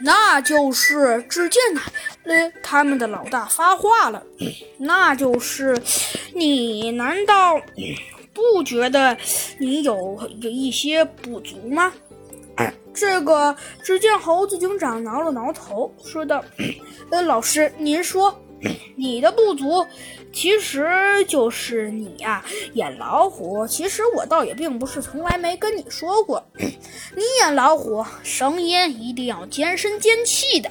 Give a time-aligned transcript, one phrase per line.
[0.00, 1.80] 那就是只见呢，
[2.24, 4.22] 呃，他们的老大发话了，
[4.78, 5.80] 那就是
[6.34, 7.60] 你难道
[8.32, 9.16] 不觉得
[9.58, 11.92] 你有有一些不足吗？
[12.94, 16.44] 这个只见猴子警长挠了挠头，说道
[17.10, 18.38] ：“呃，老师，您说。”
[18.96, 19.86] 你的不足，
[20.32, 20.86] 其实
[21.26, 22.44] 就是你呀，
[22.74, 23.66] 演老虎。
[23.66, 30.70] 其实我倒也并不是从来没跟你说过， 你演老虎，声音一定要尖声尖气的。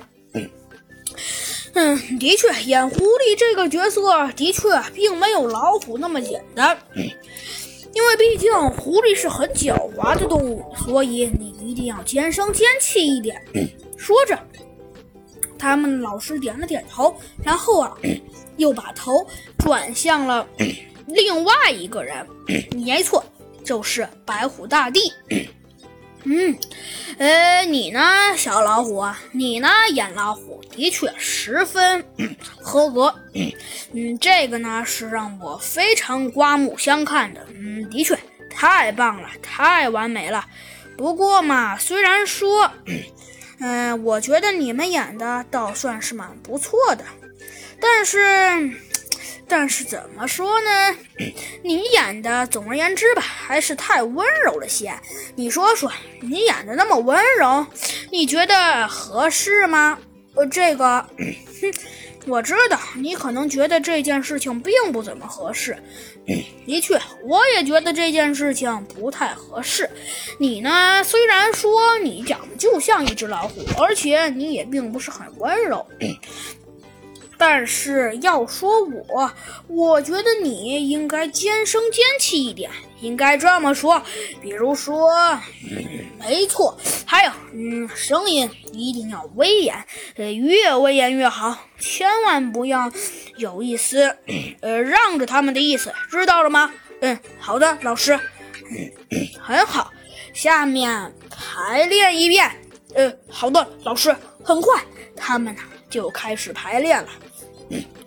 [1.73, 4.01] 嗯，的确，演狐狸这个角色
[4.35, 4.61] 的确
[4.93, 13.41] 并没有老虎那么简单，因为毕竟狐狸是很狡猾的动物，所以你一定要尖声尖气一点。
[13.97, 14.37] 说着。
[15.61, 17.95] 他们老师点了点头，然后啊，
[18.57, 19.23] 又把头
[19.59, 20.45] 转向了
[21.05, 22.25] 另外一个人。
[22.75, 23.23] 没错，
[23.63, 24.99] 就是白虎大帝。
[26.23, 26.55] 嗯，
[27.17, 28.01] 呃，你呢，
[28.35, 29.05] 小老虎？
[29.31, 32.03] 你呢，演老虎的确十分
[32.59, 33.13] 合格。
[33.93, 37.45] 嗯，这个呢是让我非常刮目相看的。
[37.55, 38.17] 嗯，的确
[38.49, 40.45] 太棒了，太完美了。
[40.97, 42.69] 不过嘛，虽然说。
[42.85, 42.99] 嗯，
[43.63, 47.05] 嗯我觉得你们演的倒算是蛮不错的，
[47.79, 48.71] 但是，
[49.47, 50.95] 但是怎么说呢？
[51.63, 54.93] 你演的，总而言之吧，还是太温柔了些。
[55.35, 57.65] 你说说，你演的那么温柔，
[58.11, 59.99] 你觉得合适吗？
[60.35, 61.71] 呃，这个，哼。
[62.27, 65.75] 我知道你可能觉得这件事情并不怎么合适，
[66.65, 69.89] 的确，我也觉得这件事情不太合适。
[70.37, 75.85] 你呢，虽然说你长得就像一只老虎，而且你也并不是很温柔。
[77.37, 79.31] 但是要说我，
[79.67, 82.69] 我觉得你应该尖声尖气一点，
[83.01, 84.01] 应该这么说。
[84.41, 85.11] 比如说，
[86.19, 89.75] 没错，还有，嗯，声音一定要威严，
[90.15, 92.91] 呃，越威严越好，千万不要
[93.35, 94.15] 有一丝，
[94.61, 96.71] 呃，让着他们的意思，知道了吗？
[97.01, 98.17] 嗯，好的，老师，
[99.39, 99.91] 很好，
[100.33, 102.49] 下面排练一遍。
[102.93, 104.81] 呃，好的，老师，很快，
[105.15, 107.09] 他们呢就开始排练了。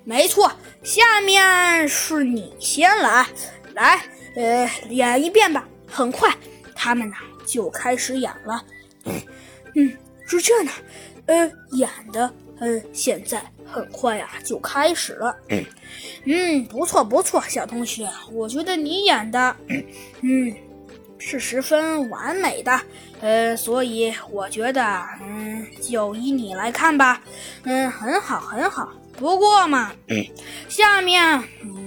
[0.04, 3.26] 没错，下面是你先来，
[3.72, 5.66] 来，呃，演一遍吧。
[5.86, 6.34] 很快，
[6.74, 8.64] 他们呢就开始演了。
[9.74, 9.92] 嗯，
[10.26, 10.72] 是这样的，
[11.26, 15.36] 呃，演的，呃，现在很快呀就开始了。
[16.24, 19.56] 嗯，不错不错，小同学，我觉得你演的，
[20.22, 20.54] 嗯，
[21.18, 22.80] 是十分完美的。
[23.20, 24.82] 呃，所以我觉得，
[25.22, 27.22] 嗯，就依你来看吧。
[27.62, 28.92] 嗯，很好很好。
[29.16, 29.92] 不过嘛，
[30.68, 31.22] 下面，
[31.62, 31.83] 嗯，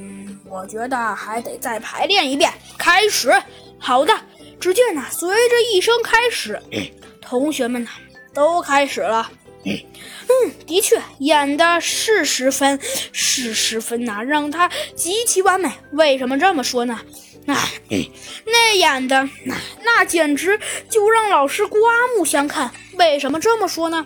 [0.49, 2.51] 我觉得还得再排练一遍。
[2.77, 3.31] 开始，
[3.79, 4.13] 好的。
[4.59, 6.59] 只见呢，随着一声开始，
[7.21, 7.89] 同学们呢
[8.33, 9.29] 都开始了。
[9.63, 12.79] 嗯，的确，演的是十分，
[13.11, 15.69] 是十分呐，让他极其完美。
[15.91, 16.99] 为什么这么说呢？
[17.45, 17.55] 啊，
[18.45, 20.59] 那演的那那简直
[20.89, 21.79] 就让老师刮
[22.17, 22.71] 目相看。
[22.93, 24.05] 为什么这么说呢？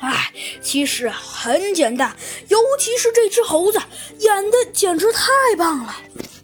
[0.00, 2.16] 哎，其实很简单，
[2.48, 3.78] 尤其是这只猴子
[4.18, 5.96] 演的简直太棒了。